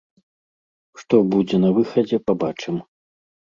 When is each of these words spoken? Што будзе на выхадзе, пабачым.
Што 1.01 1.15
будзе 1.35 1.57
на 1.67 1.71
выхадзе, 1.77 2.17
пабачым. 2.33 2.83